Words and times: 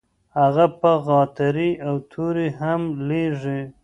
هغه 0.39 0.65
به 0.79 0.91
غاترې 1.05 1.69
او 1.87 1.95
توري 2.11 2.47
هم 2.59 2.81
لیږي. 3.07 3.59